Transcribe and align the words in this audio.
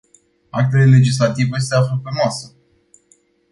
Actele 0.51 0.85
legislative 0.87 1.57
se 1.59 1.75
află 1.75 2.01
pe 2.03 2.09
masă. 2.23 2.55